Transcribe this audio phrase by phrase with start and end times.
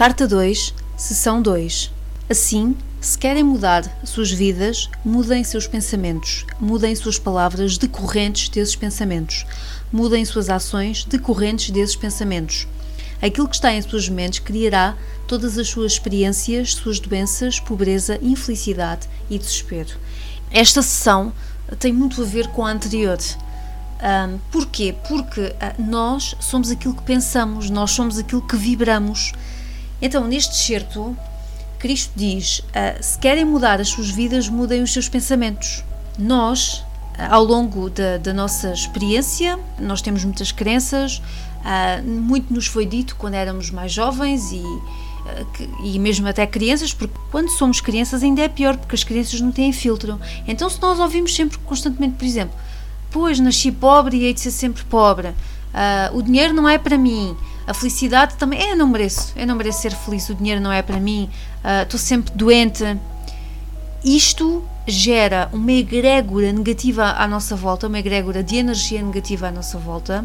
[0.00, 1.92] Carta 2, Sessão 2.
[2.30, 9.44] Assim, se querem mudar suas vidas, mudem seus pensamentos, mudem suas palavras decorrentes desses pensamentos,
[9.92, 12.66] mudem suas ações decorrentes desses pensamentos.
[13.20, 14.96] Aquilo que está em suas mentes criará
[15.28, 19.98] todas as suas experiências, suas doenças, pobreza, infelicidade e desespero.
[20.50, 21.30] Esta sessão
[21.78, 23.18] tem muito a ver com a anterior.
[24.02, 24.96] Um, porquê?
[25.06, 29.34] Porque uh, nós somos aquilo que pensamos, nós somos aquilo que vibramos.
[30.02, 31.16] Então, neste certo,
[31.80, 35.82] Cristo diz: uh, se querem mudar as suas vidas, mudem os seus pensamentos.
[36.18, 36.84] Nós,
[37.18, 41.20] uh, ao longo da, da, nossa experiência, nós temos muitas crenças,
[41.60, 44.62] uh, muito nos foi dito quando éramos mais jovens e,
[45.82, 49.50] e mesmo até crianças, porque quando somos crianças ainda é pior, porque as crianças não
[49.50, 50.20] têm filtro.
[50.46, 52.54] Então, se nós ouvimos sempre constantemente, por exemplo,
[53.10, 55.34] pois nasci pobre e hei de ser sempre pobre,
[56.12, 57.36] o dinheiro não é para mim
[57.66, 58.60] a felicidade também.
[58.70, 61.30] Eu não mereço, eu não mereço ser feliz, o dinheiro não é para mim,
[61.64, 62.84] uh, estou sempre doente.
[64.04, 69.78] Isto gera uma egrégora negativa à nossa volta, uma egrégora de energia negativa à nossa
[69.78, 70.24] volta,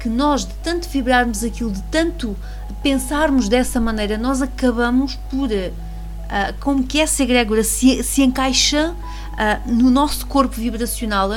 [0.00, 2.36] que nós, de tanto vibrarmos aquilo, de tanto
[2.82, 5.48] pensarmos dessa maneira, nós acabamos por.
[5.48, 11.28] Uh, como que essa egrégora se, se encaixa uh, no nosso corpo vibracional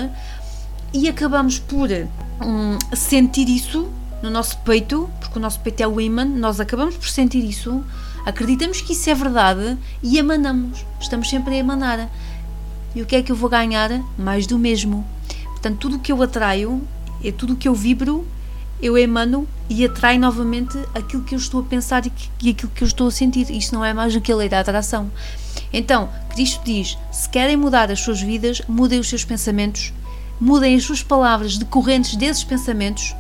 [0.94, 1.90] e acabamos por
[2.42, 3.90] um, sentir isso
[4.22, 7.84] no nosso peito, porque o nosso peito é o imã, nós acabamos por sentir isso,
[8.26, 10.86] acreditamos que isso é verdade e emanamos.
[11.00, 12.10] Estamos sempre a emanar.
[12.96, 13.92] E o que é que eu vou ganhar?
[14.18, 15.06] Mais do mesmo.
[15.48, 16.82] Portanto, tudo o que eu atraio,
[17.24, 18.26] é tudo o que eu vibro,
[18.82, 22.72] eu emano e atrai novamente aquilo que eu estou a pensar e, que, e aquilo
[22.72, 23.50] que eu estou a sentir.
[23.50, 25.12] Isto não é mais do que a lei da atração.
[25.72, 29.94] Então, Cristo diz: se querem mudar as suas vidas, mudem os seus pensamentos,
[30.40, 33.16] mudem as suas palavras decorrentes desses pensamentos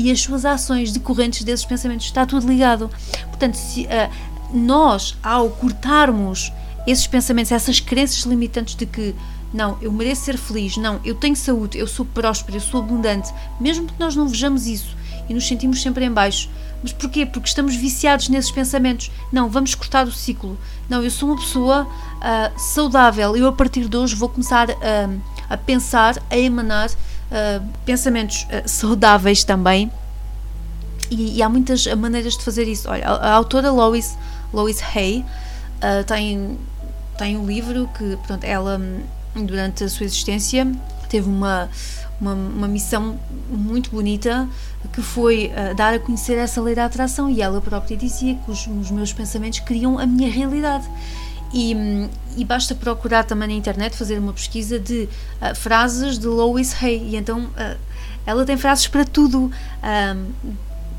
[0.00, 2.06] e as suas ações decorrentes desses pensamentos.
[2.06, 2.90] Está tudo ligado.
[3.28, 4.10] Portanto, se, uh,
[4.52, 6.52] nós, ao cortarmos
[6.86, 9.14] esses pensamentos, essas crenças limitantes de que
[9.52, 13.32] não, eu mereço ser feliz, não, eu tenho saúde, eu sou próspero, eu sou abundante,
[13.60, 14.96] mesmo que nós não vejamos isso
[15.28, 16.48] e nos sentimos sempre em baixo.
[16.82, 17.26] Mas porquê?
[17.26, 19.10] Porque estamos viciados nesses pensamentos.
[19.30, 20.58] Não, vamos cortar o ciclo.
[20.88, 25.20] Não, eu sou uma pessoa uh, saudável, eu a partir de hoje vou começar uh,
[25.48, 26.90] a pensar, a emanar
[27.30, 29.90] uh, pensamentos uh, saudáveis também.
[31.10, 32.88] E, e, há muitas maneiras de fazer isso.
[32.88, 34.16] Olha, a, a autora Lois,
[34.52, 35.24] Lois Hay
[35.78, 36.58] uh, tem,
[37.18, 38.80] tem um livro que, pronto, ela,
[39.34, 40.70] durante a sua existência,
[41.08, 41.68] teve uma,
[42.20, 43.18] uma, uma missão
[43.50, 44.48] muito bonita
[44.92, 48.50] que foi uh, dar a conhecer essa lei da atração e ela própria dizia que
[48.50, 50.88] os, os meus pensamentos criam a minha realidade.
[51.52, 51.74] E,
[52.36, 55.08] e, basta procurar também na internet fazer uma pesquisa de
[55.42, 57.08] uh, frases de Lois Hay.
[57.08, 57.78] E então uh,
[58.24, 59.50] ela tem frases para tudo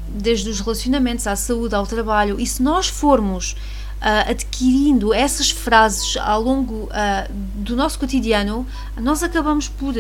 [0.10, 2.38] desde os relacionamentos à saúde ao trabalho.
[2.38, 6.90] E se nós formos uh, adquirindo essas frases ao longo
[7.56, 9.94] do nosso cotidiano nós acabamos por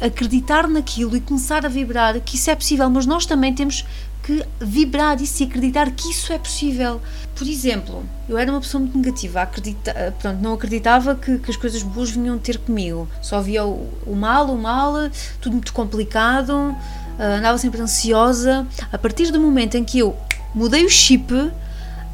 [0.00, 2.88] acreditar naquilo e começar a vibrar que isso é possível.
[2.88, 3.84] Mas nós também temos
[4.26, 7.00] que vibrar isso e acreditar que isso é possível.
[7.36, 11.56] Por exemplo, eu era uma pessoa muito negativa, acredita, pronto, não acreditava que, que as
[11.56, 13.08] coisas boas vinham ter comigo.
[13.22, 14.94] Só via o, o mal, o mal,
[15.40, 18.66] tudo muito complicado, uh, andava sempre ansiosa.
[18.92, 20.16] A partir do momento em que eu
[20.52, 21.32] mudei o chip,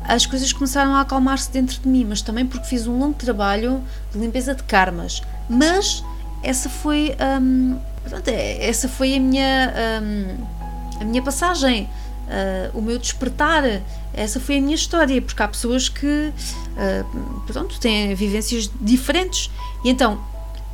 [0.04, 3.82] as coisas começaram a acalmar-se dentro de mim, mas também porque fiz um longo trabalho
[4.12, 5.22] de limpeza de karmas.
[5.48, 6.04] Mas
[6.42, 9.72] essa foi, um, pronto, essa foi a minha,
[10.02, 11.88] um, a minha passagem
[12.28, 13.64] uh, o meu despertar.
[14.14, 19.50] Essa foi a minha história, porque há pessoas que uh, pronto, têm vivências diferentes.
[19.84, 20.20] E então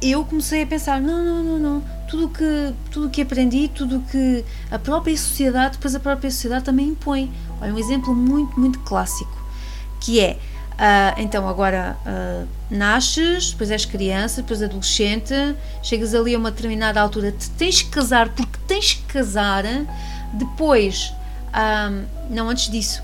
[0.03, 1.98] eu comecei a pensar: não, não, não, não.
[2.09, 6.88] Tudo que, tudo que aprendi, tudo que a própria sociedade, depois a própria sociedade também
[6.88, 7.31] impõe.
[7.60, 9.36] Olha, um exemplo muito, muito clássico
[10.00, 10.38] que é.
[10.78, 11.98] Uh, então agora
[12.70, 15.34] nasces, depois és criança, depois adolescente,
[15.82, 19.65] chegas ali a uma determinada altura, te tens que casar porque tens que casar,
[20.34, 21.12] depois
[21.48, 22.04] um,
[22.34, 23.03] não antes disso.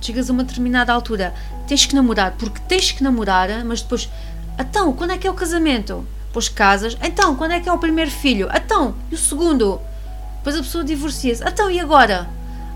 [0.00, 1.34] Chegas a uma determinada altura,
[1.66, 4.08] tens que namorar, porque tens que namorar, mas depois,
[4.58, 6.06] então, quando é que é o casamento?
[6.26, 8.48] Depois casas, então, quando é que é o primeiro filho?
[8.54, 9.80] Então, e o segundo?
[10.38, 12.28] Depois a pessoa divorcia-se, então, e agora?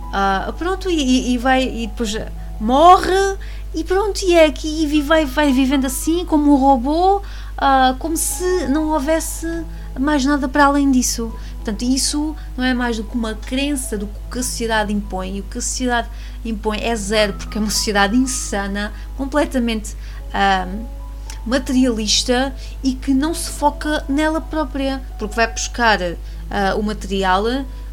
[0.08, 2.14] Uh, pronto, e, e, vai, e depois
[2.60, 3.36] morre,
[3.74, 8.16] e pronto, e é aqui, e vai, vai vivendo assim, como um robô, uh, como
[8.16, 9.46] se não houvesse
[9.98, 11.34] mais nada para além disso.
[11.64, 15.40] Portanto, isso não é mais do que uma crença do que a sociedade impõe, e
[15.40, 16.10] o que a sociedade
[16.44, 20.86] impõe é zero, porque é uma sociedade insana, completamente uh,
[21.46, 26.16] materialista e que não se foca nela própria, porque vai buscar uh,
[26.78, 27.44] o material,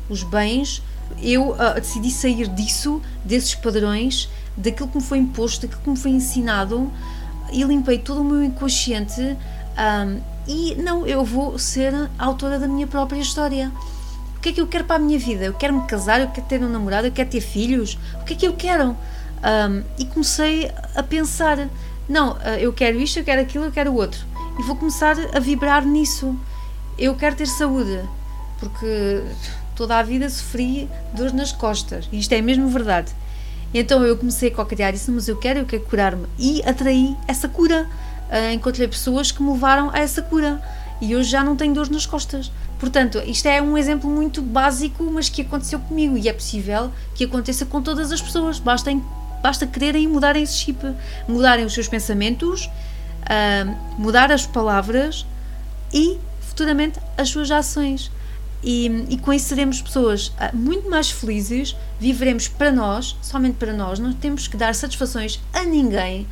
[0.09, 0.83] os bens.
[1.21, 4.27] Eu uh, decidi sair disso, desses padrões,
[4.57, 6.91] daquilo que me foi imposto, daquilo que me foi ensinado
[7.53, 9.38] e limpei todo o meu inconsciente
[9.77, 13.71] um, e não, eu vou ser autora da minha própria história.
[14.38, 15.45] O que é que eu quero para a minha vida?
[15.45, 17.97] Eu quero me casar, eu quero ter um namorado, eu quero ter filhos.
[18.21, 18.89] O que é que eu quero?
[18.89, 21.69] Um, e comecei a pensar:
[22.09, 24.19] não, ah, eu quero isto, eu quero aquilo, eu quero o outro.
[24.59, 26.35] E vou começar a vibrar nisso.
[26.97, 28.01] Eu quero ter saúde,
[28.59, 29.23] porque
[29.75, 32.09] toda a vida sofri dores nas costas.
[32.12, 33.12] E isto é mesmo verdade.
[33.73, 36.25] Então eu comecei a co-criar isso, mas eu quero, eu quero curar-me.
[36.38, 37.88] E atraí essa cura.
[38.31, 40.62] Uh, encontrei pessoas que me levaram a essa cura.
[41.01, 42.51] E hoje já não tenho dores nas costas.
[42.80, 46.18] Portanto, isto é um exemplo muito básico, mas que aconteceu comigo.
[46.18, 48.60] E é possível que aconteça com todas as pessoas.
[48.60, 48.92] Basta,
[49.42, 50.80] basta quererem mudarem esse chip,
[51.28, 55.25] mudarem os seus pensamentos, uh, mudar as palavras
[55.94, 58.12] e futuramente as suas ações.
[58.63, 64.13] E, e, seremos pessoas ah, muito mais felizes, viveremos para nós, somente para nós, não
[64.13, 66.28] temos que dar satisfações a ninguém.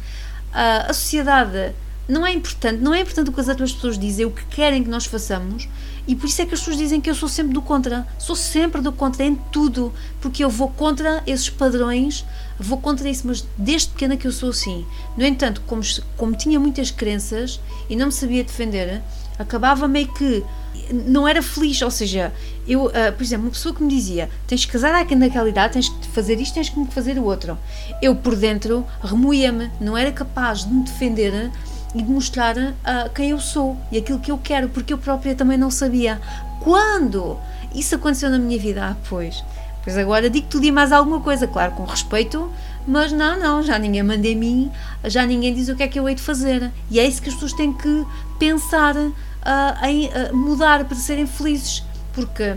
[0.52, 1.74] Uh, a sociedade
[2.10, 4.84] não é importante, não é importante o que as outras pessoas dizem, o que querem
[4.84, 5.70] que nós façamos,
[6.08, 8.08] e por isso é que as pessoas dizem que eu sou sempre do contra.
[8.18, 12.26] Sou sempre do contra em tudo, porque eu vou contra esses padrões,
[12.60, 14.88] vou contra isso, mas desde pequena que eu sou assim.
[15.16, 15.84] No entanto, como,
[16.18, 19.04] como tinha muitas crenças e não me sabia defender,
[19.38, 20.44] acabava meio que
[20.92, 22.34] não era feliz, ou seja,
[22.68, 25.90] eu, uh, por exemplo, uma pessoa que me dizia tens que casar naquela idade, tens
[25.90, 27.56] que fazer isto, tens que fazer o outro.
[28.02, 31.52] Eu por dentro remoía-me, não era capaz de me defender
[31.94, 35.36] e de mostrar uh, quem eu sou e aquilo que eu quero, porque eu própria
[35.36, 36.20] também não sabia.
[36.62, 37.38] Quando
[37.74, 38.86] isso aconteceu na minha vida?
[38.86, 39.44] Ah, pois.
[39.84, 42.52] Pois agora digo tudo e mais alguma coisa, claro, com respeito,
[42.88, 44.72] mas não, não, já ninguém manda em mim,
[45.06, 46.72] já ninguém diz o que é que eu hei de fazer.
[46.92, 48.06] E é isso que as pessoas têm que
[48.38, 51.84] pensar uh, em uh, mudar para serem felizes,
[52.14, 52.56] porque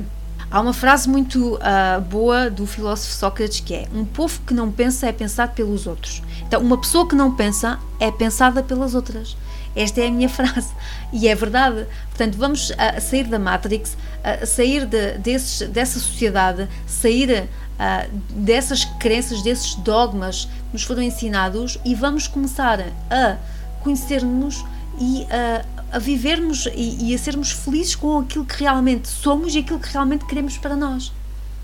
[0.53, 4.71] há uma frase muito uh, boa do filósofo Sócrates que é: Um povo que não
[4.71, 6.23] pensa é pensado pelos outros.
[6.47, 9.35] Então, uma pessoa que não pensa é pensada pelas outras.
[9.75, 10.71] Esta é a minha frase
[11.11, 11.87] e é verdade.
[12.11, 17.49] Portanto, vamos uh, sair da Matrix, uh, sair de, desses, dessa sociedade, sair
[18.31, 22.79] dessas crenças, desses dogmas que nos foram ensinados e vamos começar
[23.11, 23.39] a
[23.83, 24.65] conhecer-nos
[24.99, 29.59] e a, a vivermos e, e a sermos felizes com aquilo que realmente somos e
[29.59, 31.13] aquilo que realmente queremos para nós.